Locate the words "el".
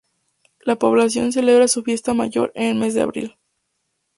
2.69-2.75